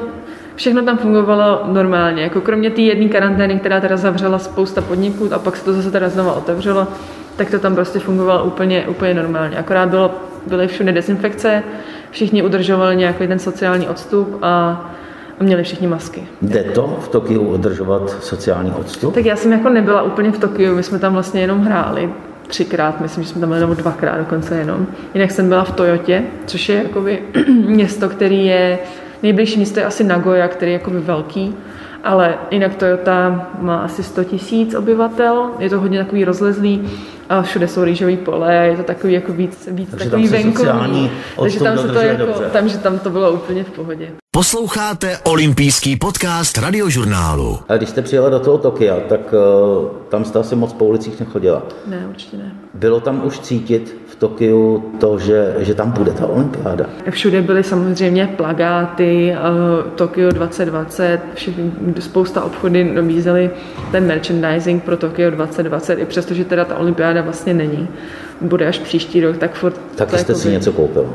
[0.54, 5.38] všechno tam fungovalo normálně, jako kromě té jedné karantény, která teda zavřela spousta podniků a
[5.38, 6.86] pak se to zase teda znova otevřelo,
[7.36, 9.56] tak to tam prostě fungovalo úplně, úplně normálně.
[9.56, 10.14] Akorát bylo,
[10.46, 11.62] byly všude dezinfekce,
[12.10, 14.84] všichni udržovali nějaký ten sociální odstup a
[15.40, 16.26] a měli všichni masky.
[16.42, 19.14] Jde to v Tokiu udržovat sociální odstup?
[19.14, 22.10] Tak já jsem jako nebyla úplně v Tokiu, my jsme tam vlastně jenom hráli
[22.46, 24.86] třikrát, myslím, že jsme tam byli nebo dvakrát dokonce jenom.
[25.14, 27.22] Jinak jsem byla v Toyotě, což je jakoby
[27.66, 28.78] město, který je,
[29.22, 31.54] nejbližší město je asi Nagoya, který je jakoby velký,
[32.04, 36.90] ale jinak Toyota má asi 100 tisíc obyvatel, je to hodně takový rozlezlý
[37.28, 41.10] a všude jsou rýžové pole, je to takový jako víc, víc takže takový venkovní.
[41.40, 44.10] Takže tam se to jako, tam, že tam to bylo úplně v pohodě.
[44.34, 47.58] Posloucháte olympijský podcast radiožurnálu.
[47.68, 51.20] A když jste přijela do toho Tokia, tak uh, tam jste asi moc po ulicích
[51.20, 51.62] nechodila.
[51.86, 52.52] Ne, určitě ne.
[52.74, 56.86] Bylo tam už cítit Tokiu to, že, že tam bude ta olympiáda?
[57.10, 63.50] Všude byly samozřejmě plagáty, uh, Tokio 2020, všichni, spousta obchody nabízely
[63.92, 67.88] ten merchandising pro Tokio 2020, i přesto, že teda ta olympiáda vlastně není.
[68.40, 69.80] Bude až příští rok, tak furt...
[69.94, 71.12] Tak jste si něco koupil?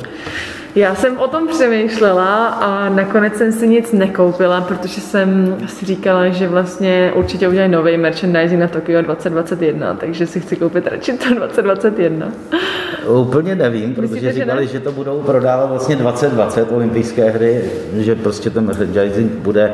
[0.77, 6.27] Já jsem o tom přemýšlela a nakonec jsem si nic nekoupila, protože jsem si říkala,
[6.29, 11.33] že vlastně určitě udělají nový merchandising na Tokio 2021, takže si chci koupit radši to
[11.33, 12.31] 2021.
[13.07, 17.61] Úplně nevím, protože Myslíte, říkali, že, že to budou prodávat vlastně 2020 olympijské hry,
[17.97, 19.73] že prostě ten merchandising bude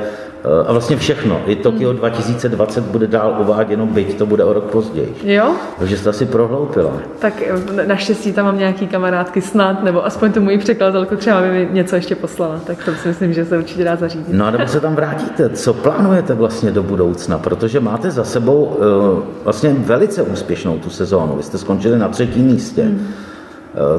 [0.67, 1.41] a vlastně všechno.
[1.45, 1.97] I Tokio hmm.
[1.97, 5.15] 2020 bude dál uváděno, byť to bude o rok později.
[5.23, 5.51] Jo?
[5.79, 6.91] Takže jste asi prohloupila.
[7.19, 11.51] Tak eh, naštěstí tam mám nějaký kamarádky snad, nebo aspoň tu moji překladatelku třeba by
[11.51, 14.27] mi něco ještě poslala, tak to si myslím, že se určitě dá zařídit.
[14.33, 15.49] No a nebo se tam vrátíte.
[15.49, 17.37] Co plánujete vlastně do budoucna?
[17.37, 21.35] Protože máte za sebou uh, vlastně velice úspěšnou tu sezónu.
[21.35, 23.07] Vy jste skončili na třetím místě, hmm.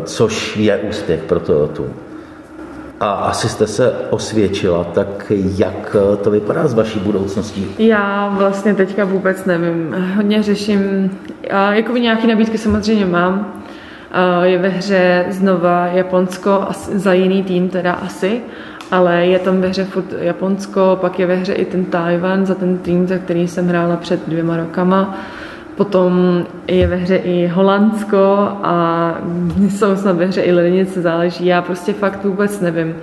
[0.05, 1.87] což je úspěch pro Toyotu
[3.01, 7.67] a asi jste se osvědčila, tak jak to vypadá s vaší budoucností?
[7.79, 9.97] Já vlastně teďka vůbec nevím.
[10.17, 11.11] Hodně řeším,
[11.51, 13.63] a jakoby nějaké nabídky samozřejmě mám.
[14.43, 18.41] Je ve hře znova Japonsko za jiný tým teda asi,
[18.91, 22.55] ale je tam ve hře furt Japonsko, pak je ve hře i ten Taiwan za
[22.55, 25.19] ten tým, za který jsem hrála před dvěma rokama.
[25.77, 29.15] Potom je ve hře i Holandsko a
[29.71, 31.47] jsou snad ve hře i Ledenice, záleží.
[31.47, 32.95] Já prostě fakt vůbec nevím.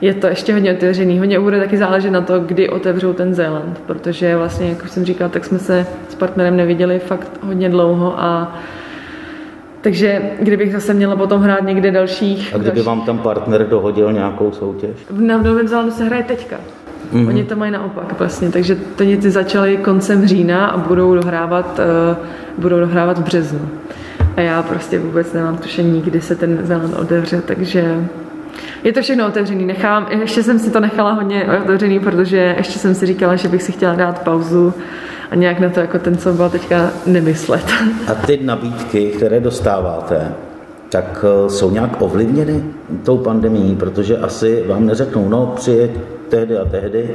[0.00, 1.18] Je to ještě hodně otevřený.
[1.18, 5.04] Hodně bude taky záležet na to, kdy otevřou ten Zéland, protože vlastně, jak už jsem
[5.04, 8.54] říkala, tak jsme se s partnerem neviděli fakt hodně dlouho a
[9.80, 12.54] takže kdybych zase měla potom hrát někde dalších...
[12.54, 12.86] A kdyby dalších...
[12.86, 14.90] vám tam partner dohodil nějakou soutěž?
[15.10, 16.56] Na Novém Zélandu se hraje teďka.
[17.12, 17.28] Mm-hmm.
[17.28, 21.80] Oni to mají naopak vlastně, takže to ty začaly koncem října a budou dohrávat,
[22.10, 22.16] uh,
[22.58, 23.68] budou dohrávat v březnu.
[24.36, 28.04] A já prostě vůbec nemám tušení, kdy se ten Zéland otevře, takže
[28.84, 29.66] je to všechno otevřený.
[29.66, 33.62] Nechám, ještě jsem si to nechala hodně otevřený, protože ještě jsem si říkala, že bych
[33.62, 34.74] si chtěla dát pauzu
[35.30, 37.64] a nějak na to jako ten, co byl teďka nemyslet.
[38.06, 40.32] A ty nabídky, které dostáváte,
[40.88, 42.64] tak eh, jsou nějak ovlivněny
[43.04, 45.90] tou pandemí, protože asi vám neřeknou, no přijeď
[46.28, 47.10] tehdy a tehdy,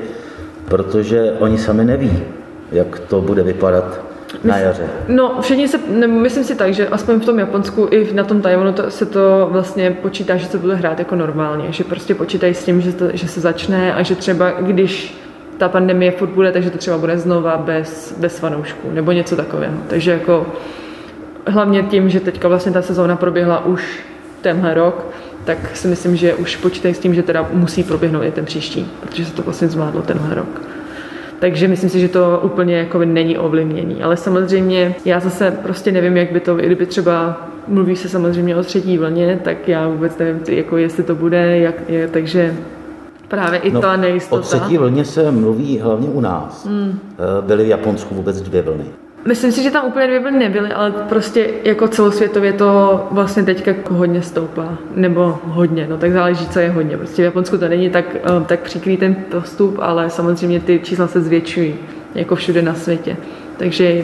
[0.66, 2.24] protože oni sami neví,
[2.72, 4.02] jak to bude vypadat
[4.44, 4.84] na jaře.
[5.08, 8.42] No, všichni se, ne, myslím si tak, že aspoň v tom Japonsku i na tom
[8.42, 12.54] Tajvanu to, se to vlastně počítá, že se bude hrát jako normálně, že prostě počítají
[12.54, 15.18] s tím, že, to, že se začne a že třeba když
[15.58, 19.74] ta pandemie furt bude, takže to třeba bude znova bez, bez fanoušků nebo něco takového.
[19.88, 20.46] Takže jako
[21.48, 24.00] hlavně tím, že teďka vlastně ta sezóna proběhla už
[24.42, 25.06] tenhle rok,
[25.46, 28.92] tak si myslím, že už počítají s tím, že teda musí proběhnout i ten příští,
[29.02, 30.62] protože se to vlastně zvládlo tenhle rok.
[31.40, 34.04] Takže myslím si, že to úplně jako není ovlivněný.
[34.04, 38.64] Ale samozřejmě já zase prostě nevím, jak by to, kdyby třeba mluví se samozřejmě o
[38.64, 42.56] třetí vlně, tak já vůbec nevím, jako jestli to bude, jak je, takže
[43.28, 44.42] právě i no, ta nejistota.
[44.42, 46.66] O třetí vlně se mluví hlavně u nás.
[46.66, 47.00] Hmm.
[47.42, 48.86] Byly v Japonsku vůbec dvě vlny.
[49.26, 53.72] Myslím si, že tam úplně dvě vlny nebyly, ale prostě jako celosvětově to vlastně teďka
[53.90, 54.78] hodně stoupá.
[54.96, 56.98] Nebo hodně, no tak záleží, co je hodně.
[56.98, 61.08] Prostě v Japonsku to není tak, eh, tak příkrý ten postup, ale samozřejmě ty čísla
[61.08, 61.76] se zvětšují,
[62.16, 63.18] jako všude na světě.
[63.58, 64.04] Takže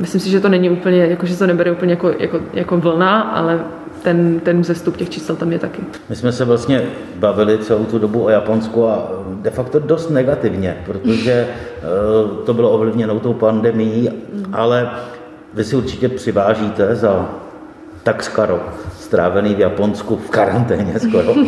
[0.00, 3.20] myslím si, že to není úplně, jako, že to nebere úplně jako, jako, jako vlna,
[3.20, 3.60] ale
[4.02, 5.82] ten, ten zestup těch čísel tam je taky.
[6.08, 6.82] My jsme se vlastně
[7.16, 11.84] bavili celou tu dobu o Japonsku a de facto dost negativně, protože eh,
[12.44, 14.10] to bylo ovlivněno tou pandemí,
[14.52, 14.90] ale
[15.54, 17.28] vy si určitě přivážíte za
[18.02, 21.34] tak rok strávený v Japonsku v karanténě skoro.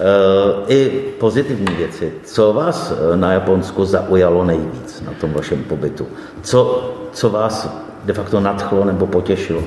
[0.00, 2.12] Eh, I pozitivní věci.
[2.24, 6.06] Co vás eh, na Japonsku zaujalo nejvíc na tom vašem pobytu?
[6.42, 9.62] Co, co vás de facto nadchlo nebo potěšilo?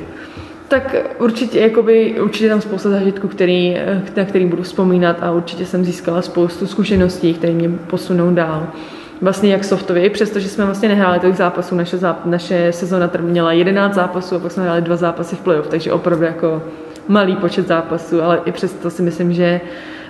[0.67, 3.77] Tak určitě, jakoby, určitě tam spousta zážitků, který,
[4.17, 8.67] na který budu vzpomínat a určitě jsem získala spoustu zkušeností, které mě posunou dál.
[9.21, 13.11] Vlastně jak softově, i přesto, že jsme vlastně nehráli tolik zápasů, naše, záp- naše sezona
[13.19, 16.61] měla 11 zápasů a pak jsme hráli dva zápasy v playoff, takže opravdu jako
[17.07, 19.61] malý počet zápasů, ale i přesto si myslím, že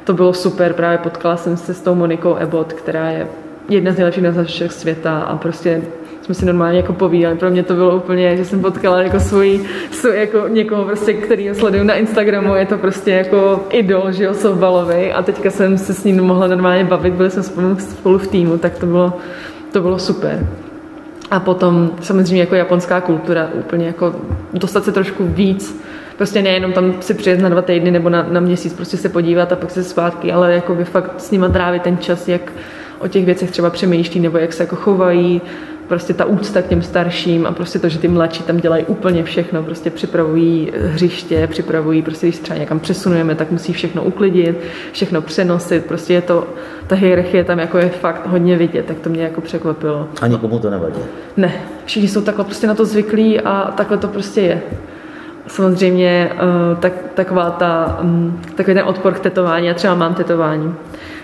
[0.04, 0.74] to bylo super.
[0.74, 3.28] Právě potkala jsem se s tou Monikou Ebot, která je
[3.70, 5.82] jedna z nejlepších nazaček světa a prostě
[6.28, 7.36] jsme si normálně jako povídali.
[7.36, 9.62] Pro mě to bylo úplně, že jsem potkala jako svůj,
[9.92, 14.24] svůj jako někoho prostě, který ho sleduju na Instagramu, je to prostě jako idol, že
[14.24, 18.18] jo, softballový a teďka jsem se s ním mohla normálně bavit, byli jsme spolu, spolu
[18.18, 19.14] v týmu, tak to bylo,
[19.72, 20.48] to bylo super.
[21.32, 24.16] A potom samozřejmě jako japonská kultura, úplně jako
[24.54, 25.82] dostat se trošku víc,
[26.18, 29.52] prostě nejenom tam si přijet na dva týdny nebo na, na měsíc, prostě se podívat
[29.52, 32.52] a pak se zpátky, ale jako by fakt s nima trávit ten čas, jak
[33.00, 35.42] o těch věcech třeba přemýšlí nebo jak se jako chovají,
[35.88, 39.24] prostě ta úcta k těm starším a prostě to, že ty mladší tam dělají úplně
[39.24, 44.58] všechno, prostě připravují hřiště, připravují, prostě když třeba někam přesunujeme, tak musí všechno uklidit,
[44.92, 46.48] všechno přenosit, prostě je to,
[46.88, 50.08] ta hierarchie tam jako je fakt hodně vidět, tak to mě jako překvapilo.
[50.22, 51.00] A nikomu to nevadí?
[51.38, 51.54] Ne,
[51.86, 54.62] všichni jsou takhle prostě na to zvyklí a takhle to prostě je.
[55.48, 60.76] Samozřejmě eh, tak, taková ta, mm, takový ten odpor k tetování, já třeba mám tetování,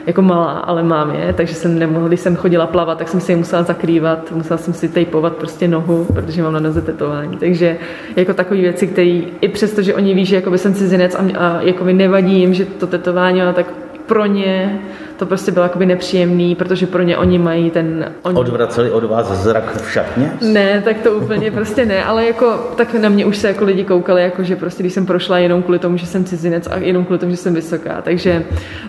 [0.06, 3.32] jako malá, ale mám je, takže jsem nemohla, když jsem chodila plavat, tak jsem si
[3.32, 7.38] je musela zakrývat, musela jsem si tejpovat prostě nohu, protože mám na noze tetování.
[7.38, 7.78] Takže
[8.16, 11.84] jako takové věci, které i přesto, že oni ví, že jsem cizinec a, a jako
[11.84, 13.66] by nevadí jim, že to tetování, ale tak
[14.06, 14.80] pro ně
[15.24, 18.12] to prostě bylo jakoby nepříjemný, protože pro ně oni mají ten...
[18.22, 18.40] Oni...
[18.40, 20.32] Odvraceli od vás zrak v šatně?
[20.42, 23.84] Ne, tak to úplně prostě ne, ale jako tak na mě už se jako lidi
[23.84, 27.06] koukali, jako že prostě když jsem prošla jenom kvůli tomu, že jsem cizinec a jenom
[27.06, 28.44] kvůli tomu, že jsem vysoká, takže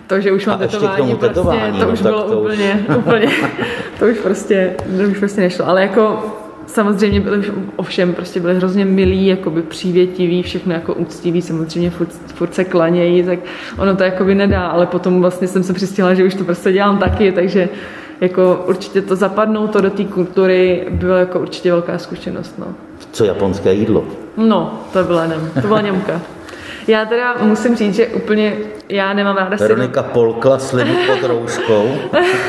[0.07, 2.95] to, že už mám tetování, prostě, tetování, to no, už bylo to úplně, už...
[2.95, 3.27] úplně,
[3.99, 6.23] to už prostě, to už prostě nešlo, ale jako
[6.67, 12.53] samozřejmě byli ovšem prostě byli hrozně milí, jakoby přívětiví, všechno jako úctiví, samozřejmě furt, furt
[12.53, 13.39] se klanějí, tak
[13.77, 16.97] ono to jakoby nedá, ale potom vlastně jsem se přistihla, že už to prostě dělám
[16.97, 17.69] taky, takže
[18.21, 22.55] jako určitě to zapadnout to do té kultury byla jako určitě velká zkušenost.
[22.59, 22.67] No.
[23.11, 24.03] Co japonské jídlo?
[24.37, 26.21] No, to byla nem, to byla němka.
[26.87, 28.53] Já teda musím říct, že úplně
[28.89, 31.89] já nemám ráda Veronika polkla slinu pod rouškou.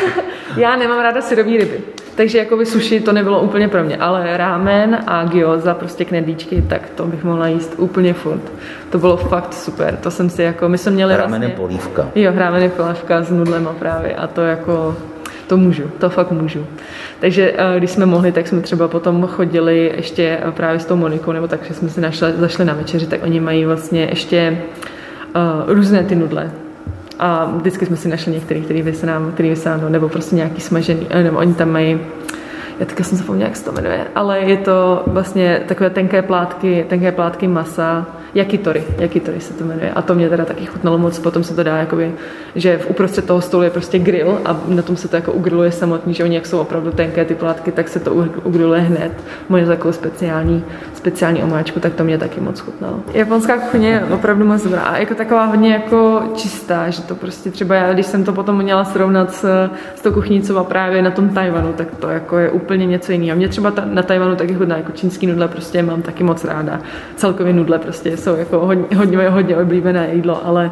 [0.57, 1.81] já nemám ráda syrový ryby.
[2.15, 6.89] Takže jakoby sushi to nebylo úplně pro mě, ale rámen a gyoza, prostě knedlíčky, tak
[6.95, 8.43] to bych mohla jíst úplně furt.
[8.91, 11.63] To bylo fakt super, to jsem si jako, my jsme měli Ramen je vlastně...
[11.63, 12.09] polívka.
[12.15, 14.97] Jo, rámen je polívka s nudlema právě a to jako,
[15.47, 16.67] to můžu, to fakt můžu.
[17.21, 21.33] Takže eh, když jsme mohli, tak jsme třeba potom chodili ještě právě s tou Monikou,
[21.33, 24.59] nebo tak, že jsme si našli, zašli na večeři, tak oni mají vlastně ještě
[25.37, 26.51] uh, různé ty nudle.
[27.19, 30.09] A vždycky jsme si našli některý, který by se nám, který by se nám, nebo
[30.09, 32.01] prostě nějaký smažený, eh, nebo oni tam mají
[32.81, 36.87] já teďka jsem zapomněla, jak se to jmenuje, ale je to vlastně takové tenké plátky,
[36.89, 38.07] tenké plátky masa,
[38.37, 39.91] Yakitori, Yakitori se to jmenuje.
[39.91, 42.13] A to mě teda taky chutnalo moc, potom se to dá jakoby,
[42.55, 45.73] že v uprostřed toho stolu je prostě grill a na tom se to jako ugriluje
[45.73, 49.13] samotný, že oni jak jsou opravdu tenké ty plátky, tak se to ugriluje hned.
[49.49, 53.01] Moje takovou speciální, speciální omáčku, tak to mě taky moc chutnalo.
[53.15, 57.51] Japonská kuchyně je opravdu moc dobrá a jako taková hodně jako čistá, že to prostě
[57.51, 61.11] třeba já, když jsem to potom měla srovnat s, s tou kuchyní, co právě na
[61.11, 63.37] tom Tajvanu, tak to jako je úplně něco jiného.
[63.37, 66.81] Mě třeba ta, na Tajvanu taky chutná, jako čínský nudle prostě mám taky moc ráda.
[67.17, 70.71] Celkově nudle prostě jsou jako hodně, hodně, hodně oblíbené jídlo, ale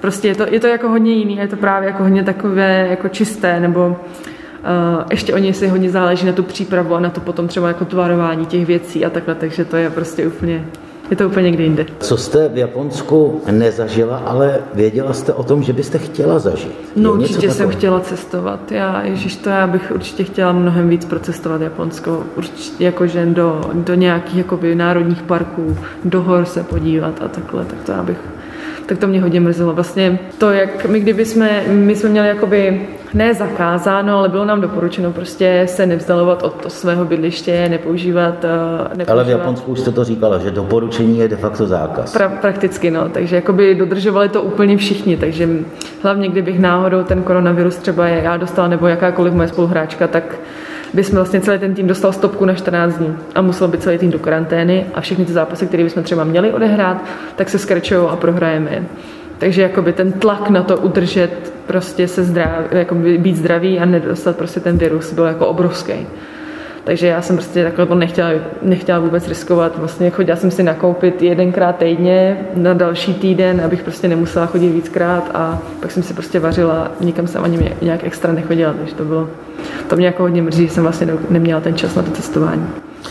[0.00, 3.08] prostě je to, je to jako hodně jiný, je to právě jako hodně takové jako
[3.08, 7.48] čisté, nebo uh, ještě oni si hodně záleží na tu přípravu a na to potom
[7.48, 10.64] třeba jako tvarování těch věcí a takhle, takže to je prostě úplně
[11.10, 11.86] je to úplně někde jinde.
[12.00, 16.72] Co jste v Japonsku nezažila, ale věděla jste o tom, že byste chtěla zažít?
[16.96, 18.72] No určitě jsem chtěla cestovat.
[18.72, 22.22] Já, ježiš, to já bych určitě chtěla mnohem víc procestovat Japonsko.
[22.36, 27.78] Určitě jakože do, do nějakých jakoby národních parků, do hor se podívat a takhle, tak
[27.86, 28.18] to já bych
[28.86, 29.72] tak to mě hodně mrzelo.
[29.72, 34.60] Vlastně to, jak my kdyby jsme, my jsme měli jakoby ne zakázáno, ale bylo nám
[34.60, 38.44] doporučeno prostě se nevzdalovat od to svého bydliště, nepoužívat,
[38.88, 39.08] nepoužívat.
[39.10, 42.12] Ale v Japonsku už jste to říkala, že doporučení je de facto zákaz.
[42.12, 43.08] Pra, prakticky, no.
[43.08, 45.48] Takže jakoby dodržovali to úplně všichni, takže
[46.02, 50.38] hlavně kdybych náhodou ten koronavirus třeba já dostala nebo jakákoliv moje spoluhráčka, tak
[50.94, 54.10] bychom vlastně celý ten tým dostal stopku na 14 dní a musel být celý tým
[54.10, 57.04] do karantény a všechny ty zápasy, které bychom třeba měli odehrát,
[57.36, 58.82] tak se skrčují a prohrajeme.
[59.38, 62.50] Takže jakoby ten tlak na to udržet, prostě se zdrav,
[63.18, 66.06] být zdravý a nedostat prostě ten virus byl jako obrovský.
[66.84, 68.30] Takže já jsem prostě takhle to nechtěla,
[68.62, 69.78] nechtěla vůbec riskovat.
[69.78, 75.30] Vlastně chodila jsem si nakoupit jedenkrát týdně na další týden, abych prostě nemusela chodit víckrát
[75.34, 79.28] a pak jsem si prostě vařila, nikam jsem ani nějak extra nechodila, takže to bylo,
[79.88, 82.66] to mě jako hodně mrzí, že jsem vlastně neměla ten čas na to cestování.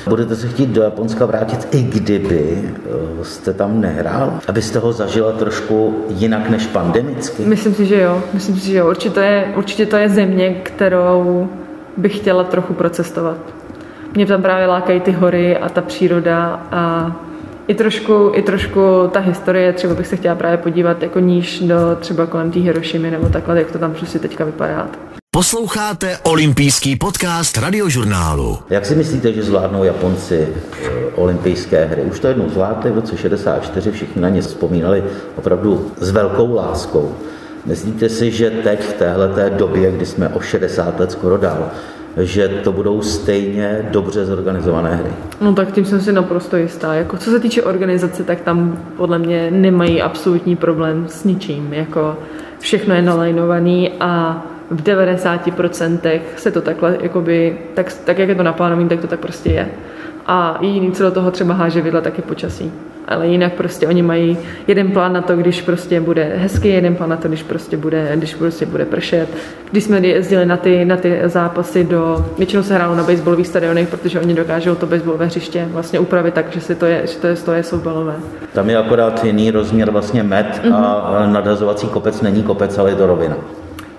[0.09, 4.39] Budete se chtít do Japonska vrátit, i kdyby eh, jste tam nehrál?
[4.47, 7.43] Abyste ho zažila trošku jinak než pandemicky?
[7.45, 8.21] Myslím si, že jo.
[8.33, 8.89] Myslím si, že jo.
[8.89, 11.49] Určitě, je, určitě to je země, kterou
[11.97, 13.37] bych chtěla trochu procestovat.
[14.15, 17.11] Mě tam právě lákají ty hory a ta příroda a
[17.67, 18.79] i trošku, i trošku
[19.11, 23.11] ta historie, třeba bych se chtěla právě podívat jako níž do třeba kolem té Hirošimy
[23.11, 24.87] nebo takhle, jak to tam prostě teďka vypadá.
[25.31, 28.59] Posloucháte olympijský podcast radiožurnálu.
[28.69, 32.01] Jak si myslíte, že zvládnou Japonci eh, olympijské hry?
[32.01, 35.03] Už to jednou zvládli v roce 64, všichni na ně vzpomínali
[35.35, 37.15] opravdu s velkou láskou.
[37.65, 41.71] Myslíte si, že teď v téhle době, kdy jsme o 60 let skoro dál,
[42.17, 45.09] že to budou stejně dobře zorganizované hry.
[45.41, 46.93] No tak tím jsem si naprosto jistá.
[46.93, 51.73] Jako, co se týče organizace, tak tam podle mě nemají absolutní problém s ničím.
[51.73, 52.17] Jako,
[52.59, 58.43] všechno je nalajnovaný a v 90% se to takhle, jakoby, tak, tak jak je to
[58.43, 59.67] naplánované, tak to tak prostě je.
[60.25, 62.71] A jediný, co do toho třeba háže vidla, tak je počasí
[63.07, 64.37] ale jinak prostě oni mají
[64.67, 68.11] jeden plán na to, když prostě bude hezky, jeden plán na to, když prostě bude,
[68.15, 69.29] když prostě bude pršet.
[69.71, 73.87] Když jsme jezdili na ty, na ty zápasy do, většinou se hrálo na baseballových stadionech,
[73.87, 77.27] protože oni dokážou to baseballové hřiště vlastně upravit tak, že si to je, že to
[77.27, 78.15] je, to je softballové.
[78.53, 80.75] Tam je akorát jiný rozměr vlastně met mm-hmm.
[80.75, 81.33] a mhm.
[81.33, 83.35] nadhazovací kopec není kopec, ale je to rovina.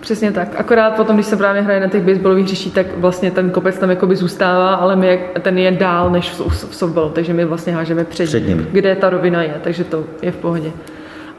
[0.04, 0.48] Přesně tak.
[0.56, 3.90] Akorát potom, když se právě hraje na těch baseballových hřištích, tak vlastně ten kopec tam
[3.90, 8.04] jakoby zůstává, ale my, ten je dál než v, v softballu, takže my vlastně hážeme
[8.04, 10.70] před, před ním, kde ta rovina je, takže to je v pohodě.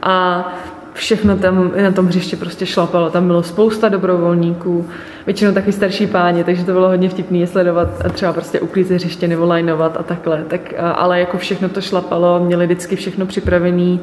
[0.02, 0.48] A
[0.92, 3.10] všechno tam na tom hřiště prostě šlapalo.
[3.10, 4.86] Tam bylo spousta dobrovolníků,
[5.26, 8.96] většinou taky starší páni, takže to bylo hodně vtipné je sledovat a třeba prostě uklízet
[8.96, 10.44] hřiště nebo lineovat a takhle.
[10.48, 13.98] Tak, ale jako všechno to šlapalo, měli vždycky všechno připravené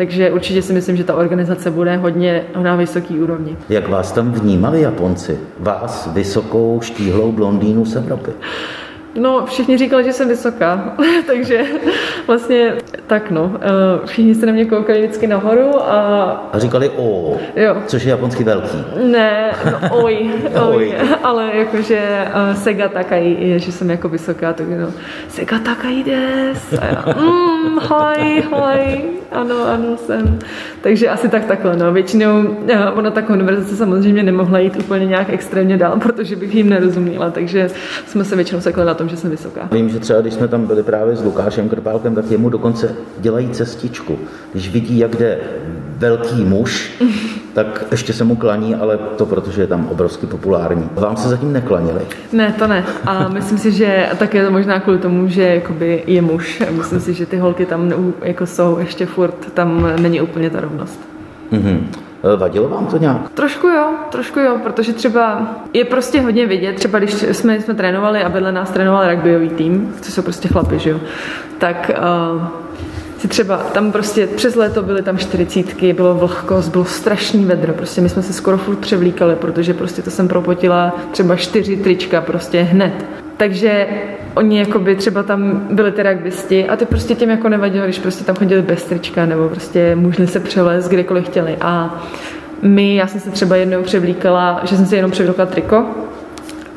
[0.00, 3.56] takže určitě si myslím, že ta organizace bude hodně na vysoký úrovni.
[3.68, 5.38] Jak vás tam vnímali Japonci?
[5.58, 8.30] Vás, vysokou, štíhlou blondýnu z Evropy?
[9.14, 10.94] No, všichni říkali, že jsem vysoká,
[11.26, 11.64] takže
[12.26, 12.74] vlastně
[13.06, 13.52] tak no.
[13.60, 16.30] Eh, všichni se na mě koukali vždycky nahoru a...
[16.52, 17.76] A říkali o, jo.
[17.86, 18.84] což je japonsky velký.
[19.04, 20.94] Ne, no, oj, oj, oj.
[21.22, 24.92] ale jakože uh, sega takai je, že jsem jako vysoká, tak no,
[25.28, 26.72] sega takai des.
[26.80, 30.38] A já, mm, hi, hi, ano, ano, jsem.
[30.80, 31.92] Takže asi tak takhle, no.
[31.92, 36.68] Většinou eh, ona ta konverzace samozřejmě nemohla jít úplně nějak extrémně dál, protože bych jim
[36.68, 37.68] nerozuměla, takže
[38.06, 39.68] jsme se většinou sekli na tom, že jsem vysoká.
[39.72, 43.48] Vím, že třeba když jsme tam byli právě s Lukášem Krpálkem, tak jemu dokonce dělají
[43.48, 44.18] cestičku.
[44.52, 45.38] Když vidí, jak jde
[45.96, 47.02] velký muž,
[47.54, 50.88] tak ještě se mu klaní, ale to protože je tam obrovsky populární.
[50.94, 52.00] Vám se zatím neklanili?
[52.32, 52.84] Ne, to ne.
[53.06, 56.62] A myslím si, že tak je to možná kvůli tomu, že jakoby je muž.
[56.70, 57.92] Myslím si, že ty holky tam
[58.22, 61.00] jako jsou ještě furt, tam není úplně ta rovnost.
[61.52, 61.78] Mm-hmm.
[62.36, 63.30] Vadilo vám to nějak?
[63.30, 68.22] Trošku jo, trošku jo, protože třeba je prostě hodně vidět, třeba když jsme, jsme trénovali
[68.22, 71.00] a vedle nás trénoval rugbyový tým, co jsou prostě chlapi, že jo,
[71.58, 71.90] tak
[72.34, 72.42] uh,
[73.18, 78.00] si třeba tam prostě přes léto byly tam čtyřicítky, bylo vlhko, bylo strašný vedro, prostě
[78.00, 82.62] my jsme se skoro furt převlíkali, protože prostě to jsem propotila třeba čtyři trička prostě
[82.62, 83.06] hned.
[83.36, 83.86] Takže
[84.34, 88.24] oni jakoby třeba tam byli ty rugbysti a ty prostě těm jako nevadilo, když prostě
[88.24, 91.56] tam chodili bez trička nebo prostě můžli se převlézt kdekoliv chtěli.
[91.60, 92.02] A
[92.62, 95.86] my, já jsem se třeba jednou převlíkala, že jsem si jenom převlíkala triko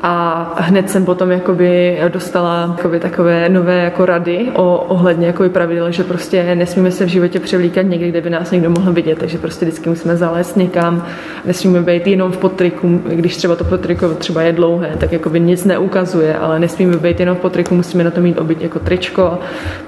[0.06, 5.90] a hned jsem potom jakoby dostala jakoby takové nové jako rady o, ohledně jakoby pravidel,
[5.90, 9.38] že prostě nesmíme se v životě převlíkat někde, kde by nás někdo mohl vidět, takže
[9.38, 11.06] prostě vždycky musíme zalézt někam,
[11.44, 15.64] nesmíme být jenom v potriku, když třeba to potriko třeba je dlouhé, tak jakoby nic
[15.64, 19.38] neukazuje, ale nesmíme být jenom v potriku, musíme na to mít obyt jako tričko,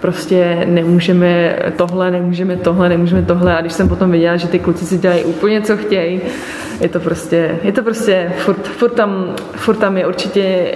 [0.01, 3.57] prostě nemůžeme tohle, nemůžeme tohle, nemůžeme tohle.
[3.57, 6.21] A když jsem potom viděla, že ty kluci si dělají úplně co chtějí,
[6.81, 10.75] je to prostě, je to prostě furt, furt, tam, furt tam je určitě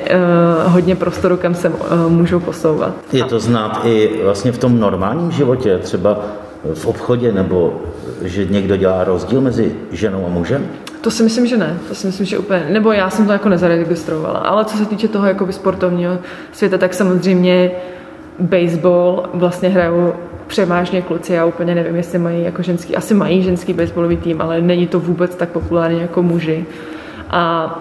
[0.66, 1.76] uh, hodně prostoru, kam se uh,
[2.08, 2.94] můžou posouvat.
[3.12, 6.18] Je to znát i vlastně v tom normálním životě, třeba
[6.74, 7.80] v obchodě, nebo
[8.22, 10.66] že někdo dělá rozdíl mezi ženou a mužem?
[11.00, 11.78] To si myslím, že ne.
[11.88, 14.38] To si myslím, že úplně, nebo já jsem to jako nezaregistrovala.
[14.38, 16.18] Ale co se týče toho jako sportovního
[16.52, 17.70] světa, tak samozřejmě
[18.38, 20.12] baseball vlastně hrajou
[20.46, 24.60] převážně kluci, já úplně nevím, jestli mají jako ženský, asi mají ženský baseballový tým, ale
[24.60, 26.64] není to vůbec tak populární jako muži.
[27.30, 27.78] A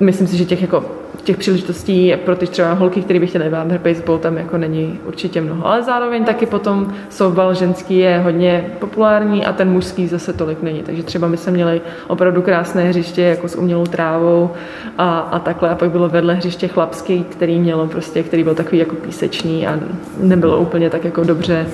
[0.00, 0.84] myslím si, že těch jako
[1.28, 5.40] těch příležitostí pro ty třeba holky, které by chtěly hrát baseball, tam jako není určitě
[5.40, 5.66] mnoho.
[5.66, 10.82] Ale zároveň taky potom softball ženský je hodně populární a ten mužský zase tolik není.
[10.82, 14.50] Takže třeba my jsme měli opravdu krásné hřiště jako s umělou trávou
[14.98, 15.70] a, a takhle.
[15.70, 19.80] A pak bylo vedle hřiště chlapský, který mělo prostě, který byl takový jako písečný a
[20.20, 21.66] nebylo úplně tak jako dobře,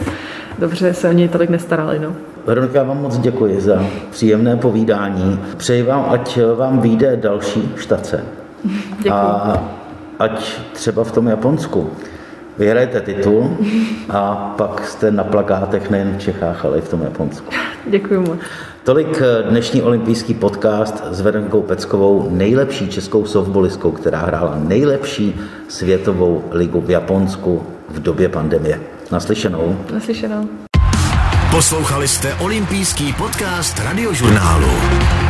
[0.59, 1.99] dobře se o něj tolik nestarali.
[1.99, 2.34] No.
[2.47, 5.41] Veronika, vám moc děkuji za příjemné povídání.
[5.57, 8.25] Přeji vám, ať vám vyjde další štace.
[8.97, 9.11] Děkuji.
[9.11, 9.71] A
[10.19, 11.91] ať třeba v tom Japonsku
[12.59, 13.57] vyhrajete titul
[14.11, 17.51] a pak jste na plakátech nejen v Čechách, ale i v tom Japonsku.
[17.87, 18.39] Děkuji moc.
[18.85, 26.81] Tolik dnešní olympijský podcast s Veronikou Peckovou, nejlepší českou softballistkou, která hrála nejlepší světovou ligu
[26.81, 28.81] v Japonsku v době pandemie.
[29.11, 29.77] Naslyšenou.
[29.93, 30.49] Naslyšenou.
[31.55, 35.24] Poslouchali jste olympijský podcast radiožurnálu.